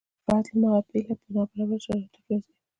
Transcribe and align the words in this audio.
فرد 0.25 0.45
له 0.49 0.53
هماغه 0.55 0.81
پیله 0.89 1.13
په 1.19 1.25
نابرابرو 1.35 1.83
شرایطو 1.85 2.19
کې 2.23 2.31
راځي. 2.35 2.51